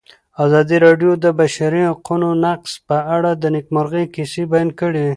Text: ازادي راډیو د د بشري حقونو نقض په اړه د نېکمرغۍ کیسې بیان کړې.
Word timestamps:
ازادي 0.45 0.77
راډیو 0.85 1.11
د 1.17 1.19
د 1.23 1.25
بشري 1.39 1.81
حقونو 1.91 2.29
نقض 2.45 2.71
په 2.87 2.97
اړه 3.15 3.31
د 3.35 3.43
نېکمرغۍ 3.55 4.05
کیسې 4.15 4.41
بیان 4.51 4.69
کړې. 4.79 5.05